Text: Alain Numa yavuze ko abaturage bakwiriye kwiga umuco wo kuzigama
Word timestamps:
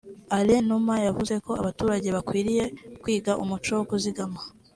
Alain 0.37 0.63
Numa 0.67 0.95
yavuze 1.07 1.35
ko 1.45 1.51
abaturage 1.61 2.07
bakwiriye 2.15 2.63
kwiga 3.01 3.31
umuco 3.43 3.71
wo 3.77 3.83
kuzigama 3.89 4.41